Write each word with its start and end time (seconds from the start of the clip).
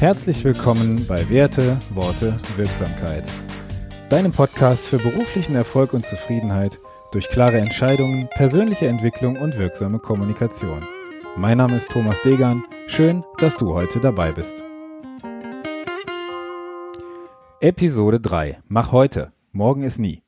Herzlich 0.00 0.44
willkommen 0.44 1.06
bei 1.06 1.28
Werte, 1.30 1.78
Worte, 1.90 2.38
Wirksamkeit. 2.56 3.24
Deinem 4.10 4.32
Podcast 4.32 4.88
für 4.88 4.98
beruflichen 4.98 5.54
Erfolg 5.54 5.94
und 5.94 6.04
Zufriedenheit 6.04 6.80
durch 7.12 7.28
klare 7.28 7.58
Entscheidungen, 7.58 8.28
persönliche 8.34 8.88
Entwicklung 8.88 9.36
und 9.36 9.56
wirksame 9.56 10.00
Kommunikation. 10.00 10.84
Mein 11.36 11.58
Name 11.58 11.76
ist 11.76 11.90
Thomas 11.90 12.20
Degan. 12.22 12.64
Schön, 12.88 13.22
dass 13.38 13.56
du 13.56 13.72
heute 13.72 14.00
dabei 14.00 14.32
bist. 14.32 14.64
Episode 17.60 18.20
3. 18.20 18.58
Mach 18.66 18.90
heute. 18.90 19.32
Morgen 19.52 19.84
ist 19.84 20.00
nie. 20.00 20.22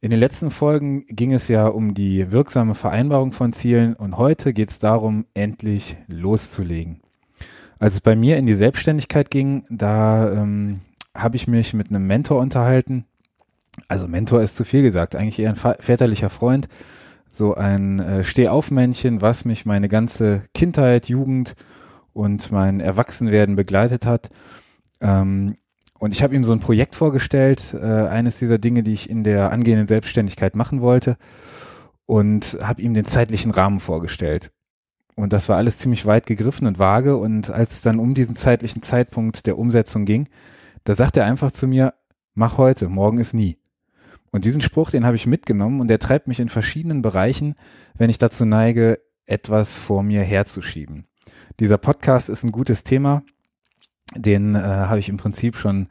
In 0.00 0.10
den 0.10 0.18
letzten 0.18 0.50
Folgen 0.50 1.06
ging 1.06 1.32
es 1.32 1.46
ja 1.46 1.68
um 1.68 1.94
die 1.94 2.32
wirksame 2.32 2.74
Vereinbarung 2.74 3.30
von 3.30 3.52
Zielen 3.52 3.94
und 3.94 4.18
heute 4.18 4.52
geht 4.52 4.70
es 4.70 4.80
darum, 4.80 5.24
endlich 5.34 5.96
loszulegen. 6.08 7.00
Als 7.82 7.94
es 7.94 8.00
bei 8.00 8.14
mir 8.14 8.36
in 8.36 8.46
die 8.46 8.54
Selbstständigkeit 8.54 9.28
ging, 9.28 9.64
da 9.68 10.30
ähm, 10.30 10.82
habe 11.16 11.34
ich 11.34 11.48
mich 11.48 11.74
mit 11.74 11.88
einem 11.88 12.06
Mentor 12.06 12.40
unterhalten. 12.40 13.06
Also 13.88 14.06
Mentor 14.06 14.40
ist 14.40 14.54
zu 14.54 14.62
viel 14.62 14.82
gesagt, 14.82 15.16
eigentlich 15.16 15.40
eher 15.40 15.50
ein 15.50 15.74
väterlicher 15.80 16.30
Freund, 16.30 16.68
so 17.32 17.56
ein 17.56 17.98
äh, 17.98 18.22
Stehaufmännchen, 18.22 19.20
was 19.20 19.44
mich 19.44 19.66
meine 19.66 19.88
ganze 19.88 20.44
Kindheit, 20.54 21.08
Jugend 21.08 21.56
und 22.12 22.52
mein 22.52 22.78
Erwachsenwerden 22.78 23.56
begleitet 23.56 24.06
hat. 24.06 24.30
Ähm, 25.00 25.56
und 25.98 26.12
ich 26.12 26.22
habe 26.22 26.36
ihm 26.36 26.44
so 26.44 26.52
ein 26.52 26.60
Projekt 26.60 26.94
vorgestellt, 26.94 27.74
äh, 27.74 27.84
eines 27.84 28.38
dieser 28.38 28.58
Dinge, 28.58 28.84
die 28.84 28.92
ich 28.92 29.10
in 29.10 29.24
der 29.24 29.50
angehenden 29.50 29.88
Selbstständigkeit 29.88 30.54
machen 30.54 30.82
wollte 30.82 31.16
und 32.06 32.58
habe 32.62 32.80
ihm 32.80 32.94
den 32.94 33.06
zeitlichen 33.06 33.50
Rahmen 33.50 33.80
vorgestellt. 33.80 34.52
Und 35.14 35.32
das 35.32 35.48
war 35.48 35.56
alles 35.56 35.78
ziemlich 35.78 36.06
weit 36.06 36.26
gegriffen 36.26 36.66
und 36.66 36.78
vage. 36.78 37.16
Und 37.16 37.50
als 37.50 37.72
es 37.72 37.82
dann 37.82 37.98
um 37.98 38.14
diesen 38.14 38.34
zeitlichen 38.34 38.82
Zeitpunkt 38.82 39.46
der 39.46 39.58
Umsetzung 39.58 40.04
ging, 40.04 40.28
da 40.84 40.94
sagt 40.94 41.16
er 41.16 41.26
einfach 41.26 41.52
zu 41.52 41.66
mir, 41.66 41.94
mach 42.34 42.58
heute, 42.58 42.88
morgen 42.88 43.18
ist 43.18 43.34
nie. 43.34 43.58
Und 44.30 44.46
diesen 44.46 44.62
Spruch, 44.62 44.90
den 44.90 45.04
habe 45.04 45.16
ich 45.16 45.26
mitgenommen 45.26 45.80
und 45.80 45.88
der 45.88 45.98
treibt 45.98 46.26
mich 46.26 46.40
in 46.40 46.48
verschiedenen 46.48 47.02
Bereichen, 47.02 47.54
wenn 47.94 48.08
ich 48.08 48.18
dazu 48.18 48.46
neige, 48.46 48.98
etwas 49.26 49.78
vor 49.78 50.02
mir 50.02 50.22
herzuschieben. 50.22 51.06
Dieser 51.60 51.78
Podcast 51.78 52.30
ist 52.30 52.42
ein 52.42 52.50
gutes 52.50 52.82
Thema. 52.82 53.22
Den 54.16 54.54
äh, 54.54 54.58
habe 54.58 54.98
ich 54.98 55.08
im 55.08 55.18
Prinzip 55.18 55.56
schon 55.56 55.88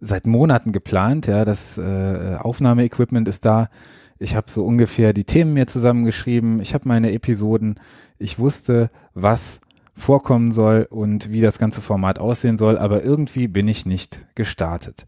seit 0.00 0.26
Monaten 0.26 0.72
geplant. 0.72 1.28
Ja, 1.28 1.44
das 1.44 1.78
äh, 1.78 2.36
Aufnahmeequipment 2.38 3.28
ist 3.28 3.44
da. 3.44 3.70
Ich 4.18 4.36
habe 4.36 4.50
so 4.50 4.64
ungefähr 4.64 5.12
die 5.12 5.24
Themen 5.24 5.54
mir 5.54 5.66
zusammengeschrieben. 5.66 6.60
Ich 6.60 6.74
habe 6.74 6.88
meine 6.88 7.12
Episoden. 7.12 7.76
Ich 8.18 8.38
wusste, 8.38 8.90
was 9.14 9.60
vorkommen 9.96 10.52
soll 10.52 10.86
und 10.90 11.32
wie 11.32 11.40
das 11.40 11.58
ganze 11.58 11.80
Format 11.80 12.18
aussehen 12.18 12.58
soll, 12.58 12.78
aber 12.78 13.04
irgendwie 13.04 13.48
bin 13.48 13.68
ich 13.68 13.86
nicht 13.86 14.20
gestartet. 14.34 15.06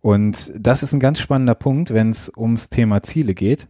Und 0.00 0.52
das 0.58 0.82
ist 0.82 0.92
ein 0.92 1.00
ganz 1.00 1.18
spannender 1.18 1.54
Punkt, 1.54 1.92
wenn 1.92 2.10
es 2.10 2.30
ums 2.36 2.70
Thema 2.70 3.02
Ziele 3.02 3.34
geht, 3.34 3.68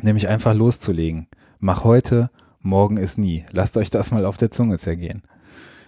nämlich 0.00 0.28
einfach 0.28 0.54
loszulegen. 0.54 1.26
Mach 1.58 1.84
heute, 1.84 2.30
morgen 2.60 2.96
ist 2.96 3.18
nie. 3.18 3.44
Lasst 3.50 3.76
euch 3.76 3.90
das 3.90 4.10
mal 4.10 4.24
auf 4.24 4.36
der 4.36 4.50
Zunge 4.50 4.78
zergehen. 4.78 5.22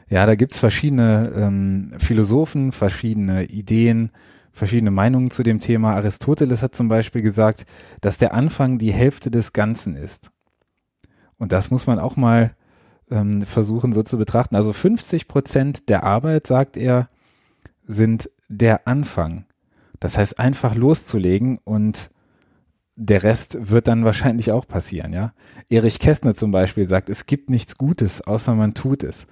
Ja, 0.08 0.26
da 0.26 0.34
gibt's 0.34 0.60
verschiedene 0.60 1.32
ähm, 1.34 1.92
Philosophen, 1.98 2.72
verschiedene 2.72 3.44
Ideen, 3.44 4.10
verschiedene 4.54 4.90
Meinungen 4.90 5.30
zu 5.30 5.42
dem 5.42 5.60
Thema. 5.60 5.94
Aristoteles 5.94 6.62
hat 6.62 6.74
zum 6.74 6.88
Beispiel 6.88 7.20
gesagt, 7.20 7.66
dass 8.00 8.16
der 8.16 8.32
Anfang 8.32 8.78
die 8.78 8.92
Hälfte 8.92 9.30
des 9.30 9.52
Ganzen 9.52 9.96
ist. 9.96 10.30
Und 11.36 11.52
das 11.52 11.70
muss 11.70 11.86
man 11.86 11.98
auch 11.98 12.16
mal 12.16 12.54
ähm, 13.10 13.42
versuchen 13.42 13.92
so 13.92 14.02
zu 14.02 14.16
betrachten. 14.16 14.56
Also 14.56 14.72
50 14.72 15.28
Prozent 15.28 15.88
der 15.88 16.04
Arbeit, 16.04 16.46
sagt 16.46 16.76
er, 16.76 17.10
sind 17.82 18.30
der 18.48 18.86
Anfang. 18.86 19.44
Das 20.00 20.16
heißt, 20.16 20.38
einfach 20.38 20.74
loszulegen 20.74 21.58
und 21.64 22.10
der 22.96 23.24
Rest 23.24 23.70
wird 23.70 23.88
dann 23.88 24.04
wahrscheinlich 24.04 24.52
auch 24.52 24.68
passieren, 24.68 25.12
ja. 25.12 25.32
Erich 25.68 25.98
Kästner 25.98 26.34
zum 26.34 26.52
Beispiel 26.52 26.86
sagt, 26.86 27.08
es 27.08 27.26
gibt 27.26 27.50
nichts 27.50 27.76
Gutes, 27.76 28.20
außer 28.20 28.54
man 28.54 28.74
tut 28.74 29.02
es. 29.02 29.26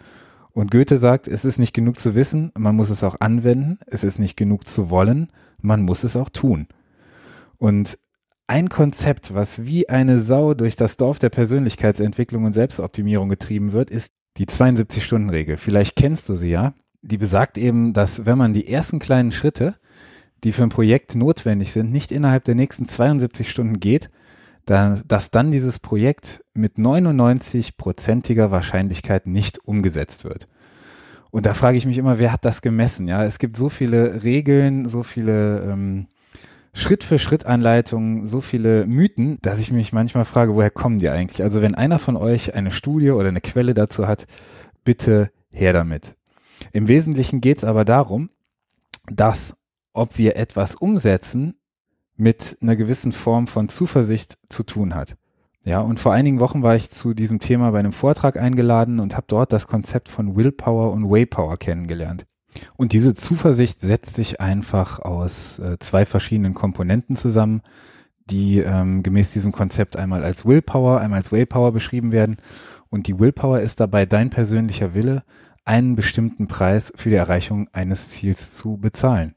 Und 0.52 0.70
Goethe 0.70 0.98
sagt, 0.98 1.28
es 1.28 1.44
ist 1.44 1.58
nicht 1.58 1.72
genug 1.72 1.98
zu 1.98 2.14
wissen, 2.14 2.52
man 2.56 2.76
muss 2.76 2.90
es 2.90 3.02
auch 3.02 3.16
anwenden, 3.20 3.78
es 3.86 4.04
ist 4.04 4.18
nicht 4.18 4.36
genug 4.36 4.68
zu 4.68 4.90
wollen, 4.90 5.28
man 5.60 5.82
muss 5.82 6.04
es 6.04 6.16
auch 6.16 6.28
tun. 6.28 6.66
Und 7.56 7.98
ein 8.46 8.68
Konzept, 8.68 9.32
was 9.34 9.64
wie 9.64 9.88
eine 9.88 10.18
Sau 10.18 10.52
durch 10.52 10.76
das 10.76 10.98
Dorf 10.98 11.18
der 11.18 11.30
Persönlichkeitsentwicklung 11.30 12.44
und 12.44 12.52
Selbstoptimierung 12.52 13.28
getrieben 13.28 13.72
wird, 13.72 13.90
ist 13.90 14.12
die 14.36 14.46
72-Stunden-Regel. 14.46 15.56
Vielleicht 15.56 15.96
kennst 15.96 16.28
du 16.28 16.34
sie 16.34 16.50
ja. 16.50 16.74
Die 17.00 17.18
besagt 17.18 17.56
eben, 17.56 17.92
dass 17.92 18.26
wenn 18.26 18.38
man 18.38 18.52
die 18.52 18.68
ersten 18.68 18.98
kleinen 18.98 19.32
Schritte, 19.32 19.76
die 20.44 20.52
für 20.52 20.64
ein 20.64 20.68
Projekt 20.68 21.14
notwendig 21.14 21.72
sind, 21.72 21.92
nicht 21.92 22.12
innerhalb 22.12 22.44
der 22.44 22.54
nächsten 22.54 22.86
72 22.86 23.50
Stunden 23.50 23.80
geht, 23.80 24.10
dass, 24.66 25.06
dass 25.06 25.30
dann 25.30 25.50
dieses 25.50 25.78
Projekt 25.78 26.44
mit 26.54 26.76
99-prozentiger 26.76 28.50
Wahrscheinlichkeit 28.50 29.26
nicht 29.26 29.66
umgesetzt 29.66 30.24
wird. 30.24 30.48
Und 31.30 31.46
da 31.46 31.54
frage 31.54 31.78
ich 31.78 31.86
mich 31.86 31.98
immer, 31.98 32.18
wer 32.18 32.32
hat 32.32 32.44
das 32.44 32.60
gemessen? 32.62 33.08
Ja, 33.08 33.24
es 33.24 33.38
gibt 33.38 33.56
so 33.56 33.68
viele 33.68 34.22
Regeln, 34.22 34.86
so 34.86 35.02
viele 35.02 35.62
ähm, 35.62 36.06
Schritt 36.74 37.04
für 37.04 37.18
Schritt 37.18 37.46
Anleitungen, 37.46 38.26
so 38.26 38.40
viele 38.40 38.86
Mythen, 38.86 39.38
dass 39.42 39.58
ich 39.58 39.72
mich 39.72 39.92
manchmal 39.92 40.24
frage, 40.24 40.54
woher 40.54 40.70
kommen 40.70 40.98
die 40.98 41.08
eigentlich? 41.08 41.42
Also 41.42 41.62
wenn 41.62 41.74
einer 41.74 41.98
von 41.98 42.16
euch 42.16 42.54
eine 42.54 42.70
Studie 42.70 43.10
oder 43.10 43.28
eine 43.28 43.40
Quelle 43.40 43.74
dazu 43.74 44.06
hat, 44.06 44.26
bitte 44.84 45.30
her 45.50 45.72
damit. 45.72 46.16
Im 46.72 46.88
Wesentlichen 46.88 47.40
geht 47.40 47.58
es 47.58 47.64
aber 47.64 47.84
darum, 47.84 48.30
dass 49.10 49.56
ob 49.92 50.16
wir 50.16 50.36
etwas 50.36 50.74
umsetzen, 50.74 51.54
mit 52.16 52.58
einer 52.60 52.76
gewissen 52.76 53.12
Form 53.12 53.46
von 53.46 53.68
Zuversicht 53.68 54.38
zu 54.48 54.62
tun 54.62 54.94
hat. 54.94 55.16
Ja, 55.64 55.80
und 55.80 56.00
vor 56.00 56.12
einigen 56.12 56.40
Wochen 56.40 56.62
war 56.62 56.74
ich 56.74 56.90
zu 56.90 57.14
diesem 57.14 57.38
Thema 57.38 57.70
bei 57.70 57.78
einem 57.78 57.92
Vortrag 57.92 58.36
eingeladen 58.36 58.98
und 58.98 59.14
habe 59.14 59.26
dort 59.28 59.52
das 59.52 59.68
Konzept 59.68 60.08
von 60.08 60.34
Willpower 60.34 60.92
und 60.92 61.08
Waypower 61.08 61.56
kennengelernt. 61.56 62.26
Und 62.76 62.92
diese 62.92 63.14
Zuversicht 63.14 63.80
setzt 63.80 64.14
sich 64.14 64.40
einfach 64.40 64.98
aus 64.98 65.58
äh, 65.60 65.78
zwei 65.78 66.04
verschiedenen 66.04 66.54
Komponenten 66.54 67.16
zusammen, 67.16 67.62
die 68.26 68.58
ähm, 68.58 69.02
gemäß 69.02 69.30
diesem 69.30 69.52
Konzept 69.52 69.96
einmal 69.96 70.24
als 70.24 70.44
Willpower, 70.44 71.00
einmal 71.00 71.18
als 71.18 71.32
Waypower 71.32 71.72
beschrieben 71.72 72.12
werden. 72.12 72.36
Und 72.90 73.06
die 73.06 73.18
Willpower 73.18 73.60
ist 73.60 73.80
dabei 73.80 74.04
dein 74.04 74.30
persönlicher 74.30 74.94
Wille, 74.94 75.22
einen 75.64 75.94
bestimmten 75.94 76.48
Preis 76.48 76.92
für 76.96 77.10
die 77.10 77.16
Erreichung 77.16 77.68
eines 77.72 78.10
Ziels 78.10 78.54
zu 78.54 78.78
bezahlen. 78.78 79.34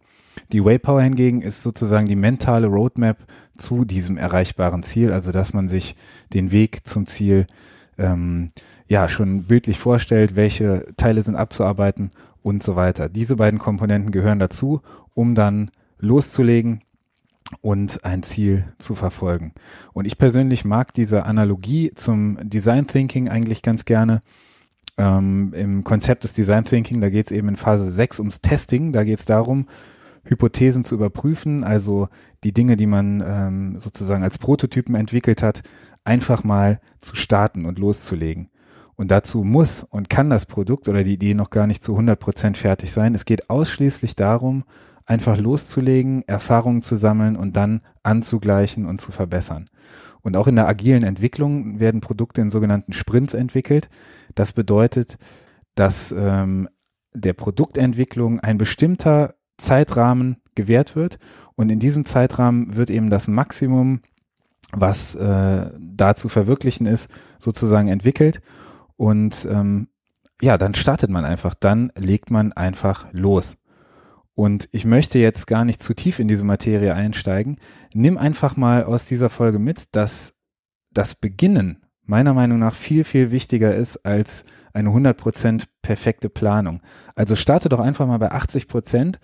Die 0.51 0.63
Waypower 0.63 1.01
hingegen 1.01 1.41
ist 1.41 1.63
sozusagen 1.63 2.07
die 2.07 2.15
mentale 2.15 2.67
Roadmap 2.67 3.17
zu 3.57 3.85
diesem 3.85 4.17
erreichbaren 4.17 4.83
Ziel, 4.83 5.11
also 5.11 5.31
dass 5.31 5.53
man 5.53 5.69
sich 5.69 5.95
den 6.33 6.51
Weg 6.51 6.85
zum 6.87 7.07
Ziel 7.07 7.47
ähm, 7.97 8.49
ja 8.87 9.07
schon 9.09 9.43
bildlich 9.43 9.79
vorstellt, 9.79 10.35
welche 10.35 10.85
Teile 10.97 11.21
sind 11.21 11.35
abzuarbeiten 11.35 12.11
und 12.41 12.63
so 12.63 12.75
weiter. 12.75 13.09
Diese 13.09 13.37
beiden 13.37 13.59
Komponenten 13.59 14.11
gehören 14.11 14.39
dazu, 14.39 14.81
um 15.13 15.35
dann 15.35 15.71
loszulegen 15.99 16.81
und 17.61 18.03
ein 18.03 18.23
Ziel 18.23 18.65
zu 18.77 18.95
verfolgen. 18.95 19.53
Und 19.93 20.05
ich 20.05 20.17
persönlich 20.17 20.65
mag 20.65 20.93
diese 20.93 21.25
Analogie 21.25 21.91
zum 21.95 22.37
Design 22.41 22.87
Thinking 22.87 23.29
eigentlich 23.29 23.61
ganz 23.61 23.85
gerne. 23.85 24.21
Ähm, 24.97 25.53
Im 25.55 25.83
Konzept 25.83 26.23
des 26.23 26.33
Design 26.33 26.65
Thinking, 26.65 27.01
da 27.01 27.09
geht 27.09 27.27
es 27.27 27.31
eben 27.31 27.49
in 27.49 27.55
Phase 27.55 27.89
6 27.89 28.19
ums 28.19 28.41
Testing. 28.41 28.93
Da 28.93 29.03
geht 29.03 29.19
es 29.19 29.25
darum, 29.25 29.67
Hypothesen 30.25 30.83
zu 30.83 30.95
überprüfen, 30.95 31.63
also 31.63 32.09
die 32.43 32.53
Dinge, 32.53 32.75
die 32.75 32.87
man 32.87 33.23
ähm, 33.25 33.79
sozusagen 33.79 34.23
als 34.23 34.37
Prototypen 34.37 34.95
entwickelt 34.95 35.41
hat, 35.41 35.61
einfach 36.03 36.43
mal 36.43 36.79
zu 36.99 37.15
starten 37.15 37.65
und 37.65 37.79
loszulegen. 37.79 38.49
Und 38.95 39.11
dazu 39.11 39.43
muss 39.43 39.83
und 39.83 40.09
kann 40.09 40.29
das 40.29 40.45
Produkt 40.45 40.87
oder 40.87 41.03
die 41.03 41.13
Idee 41.13 41.33
noch 41.33 41.49
gar 41.49 41.67
nicht 41.67 41.83
zu 41.83 41.93
100 41.93 42.19
Prozent 42.19 42.57
fertig 42.57 42.91
sein. 42.91 43.13
Es 43.13 43.25
geht 43.25 43.49
ausschließlich 43.49 44.15
darum, 44.15 44.63
einfach 45.05 45.37
loszulegen, 45.37 46.23
Erfahrungen 46.27 46.81
zu 46.81 46.95
sammeln 46.95 47.35
und 47.35 47.57
dann 47.57 47.81
anzugleichen 48.03 48.85
und 48.85 49.01
zu 49.01 49.11
verbessern. 49.11 49.65
Und 50.21 50.37
auch 50.37 50.47
in 50.47 50.55
der 50.55 50.67
agilen 50.67 51.03
Entwicklung 51.03 51.79
werden 51.79 52.01
Produkte 52.01 52.41
in 52.41 52.49
sogenannten 52.49 52.93
Sprints 52.93 53.33
entwickelt. 53.33 53.89
Das 54.33 54.53
bedeutet, 54.53 55.17
dass 55.75 56.11
ähm, 56.17 56.67
der 57.13 57.33
Produktentwicklung 57.33 58.39
ein 58.39 58.57
bestimmter 58.57 59.35
Zeitrahmen 59.57 60.37
gewährt 60.55 60.95
wird. 60.95 61.19
Und 61.55 61.71
in 61.71 61.79
diesem 61.79 62.05
Zeitrahmen 62.05 62.75
wird 62.75 62.89
eben 62.89 63.09
das 63.09 63.27
Maximum, 63.27 64.01
was 64.71 65.15
äh, 65.15 65.71
da 65.79 66.15
zu 66.15 66.29
verwirklichen 66.29 66.85
ist, 66.85 67.09
sozusagen 67.39 67.87
entwickelt. 67.87 68.41
Und 68.97 69.47
ähm, 69.49 69.87
ja, 70.41 70.57
dann 70.57 70.73
startet 70.73 71.09
man 71.09 71.25
einfach, 71.25 71.53
dann 71.53 71.91
legt 71.97 72.29
man 72.29 72.51
einfach 72.53 73.07
los. 73.11 73.57
Und 74.33 74.67
ich 74.71 74.83
möchte 74.83 75.17
jetzt 75.17 75.47
gar 75.47 75.63
nicht 75.63 75.81
zu 75.81 75.93
tief 75.93 76.19
in 76.19 76.27
diese 76.27 76.43
Materie 76.43 76.93
einsteigen. 76.93 77.57
Nimm 77.93 78.17
einfach 78.17 78.57
mal 78.57 78.83
aus 78.83 79.05
dieser 79.05 79.29
Folge 79.29 79.59
mit, 79.59 79.95
dass 79.95 80.33
das 80.91 81.15
Beginnen 81.15 81.85
meiner 82.03 82.33
Meinung 82.33 82.59
nach 82.59 82.75
viel, 82.75 83.05
viel 83.05 83.31
wichtiger 83.31 83.73
ist 83.73 84.05
als 84.05 84.43
eine 84.73 84.89
100% 84.89 85.63
perfekte 85.81 86.29
Planung. 86.29 86.81
Also 87.15 87.35
starte 87.37 87.69
doch 87.69 87.79
einfach 87.79 88.07
mal 88.07 88.19
bei 88.19 88.31
80% 88.31 89.15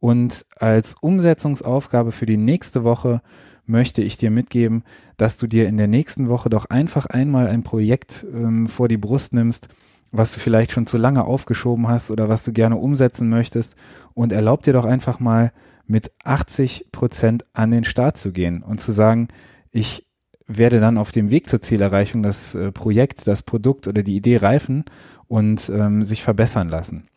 und 0.00 0.46
als 0.56 0.94
Umsetzungsaufgabe 1.00 2.12
für 2.12 2.26
die 2.26 2.36
nächste 2.36 2.84
Woche 2.84 3.22
möchte 3.66 4.02
ich 4.02 4.16
dir 4.16 4.30
mitgeben, 4.30 4.84
dass 5.16 5.36
du 5.36 5.46
dir 5.46 5.66
in 5.66 5.76
der 5.76 5.88
nächsten 5.88 6.28
Woche 6.28 6.48
doch 6.48 6.66
einfach 6.66 7.06
einmal 7.06 7.48
ein 7.48 7.62
Projekt 7.62 8.24
ähm, 8.32 8.68
vor 8.68 8.88
die 8.88 8.96
Brust 8.96 9.32
nimmst, 9.32 9.68
was 10.12 10.32
du 10.32 10.40
vielleicht 10.40 10.70
schon 10.70 10.86
zu 10.86 10.96
lange 10.96 11.24
aufgeschoben 11.24 11.88
hast 11.88 12.10
oder 12.10 12.28
was 12.28 12.44
du 12.44 12.52
gerne 12.52 12.76
umsetzen 12.76 13.28
möchtest 13.28 13.76
und 14.14 14.32
erlaub 14.32 14.62
dir 14.62 14.72
doch 14.72 14.84
einfach 14.84 15.18
mal 15.18 15.52
mit 15.86 16.12
80 16.24 16.88
Prozent 16.92 17.44
an 17.52 17.70
den 17.70 17.84
Start 17.84 18.16
zu 18.18 18.32
gehen 18.32 18.62
und 18.62 18.80
zu 18.80 18.92
sagen, 18.92 19.28
ich 19.70 20.06
werde 20.46 20.80
dann 20.80 20.98
auf 20.98 21.10
dem 21.10 21.30
Weg 21.30 21.48
zur 21.48 21.60
Zielerreichung 21.60 22.22
das 22.22 22.54
äh, 22.54 22.70
Projekt, 22.70 23.26
das 23.26 23.42
Produkt 23.42 23.88
oder 23.88 24.02
die 24.02 24.16
Idee 24.16 24.36
reifen 24.36 24.84
und 25.26 25.70
ähm, 25.74 26.04
sich 26.04 26.22
verbessern 26.22 26.68
lassen. 26.68 27.08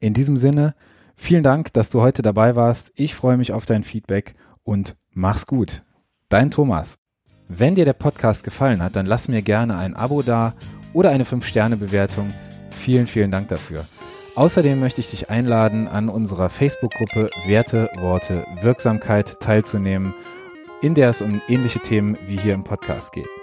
In 0.00 0.14
diesem 0.14 0.36
Sinne, 0.36 0.74
vielen 1.20 1.42
Dank, 1.42 1.72
dass 1.72 1.90
du 1.90 2.00
heute 2.00 2.22
dabei 2.22 2.56
warst. 2.56 2.92
Ich 2.96 3.14
freue 3.14 3.36
mich 3.36 3.52
auf 3.52 3.66
dein 3.66 3.84
Feedback 3.84 4.34
und 4.64 4.96
mach's 5.12 5.46
gut. 5.46 5.82
Dein 6.28 6.50
Thomas. 6.50 6.98
Wenn 7.48 7.74
dir 7.74 7.84
der 7.84 7.92
Podcast 7.92 8.44
gefallen 8.44 8.82
hat, 8.82 8.96
dann 8.96 9.06
lass 9.06 9.28
mir 9.28 9.42
gerne 9.42 9.76
ein 9.76 9.94
Abo 9.94 10.22
da 10.22 10.54
oder 10.92 11.10
eine 11.10 11.24
5-Sterne-Bewertung. 11.24 12.32
Vielen, 12.70 13.06
vielen 13.06 13.30
Dank 13.30 13.48
dafür. 13.48 13.84
Außerdem 14.36 14.78
möchte 14.78 15.00
ich 15.00 15.10
dich 15.10 15.30
einladen, 15.30 15.88
an 15.88 16.08
unserer 16.08 16.48
Facebook-Gruppe 16.48 17.30
Werte, 17.46 17.90
Worte, 17.98 18.46
Wirksamkeit 18.60 19.40
teilzunehmen, 19.40 20.14
in 20.80 20.94
der 20.94 21.10
es 21.10 21.22
um 21.22 21.42
ähnliche 21.48 21.80
Themen 21.80 22.16
wie 22.26 22.38
hier 22.38 22.54
im 22.54 22.64
Podcast 22.64 23.12
geht. 23.12 23.39